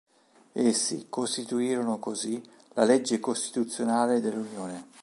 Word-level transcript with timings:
Essi 0.53 1.05
costituirono 1.09 1.99
così 1.99 2.41
la 2.73 2.85
legge 2.85 3.19
costituzionale 3.19 4.19
dell'Unione. 4.19 4.87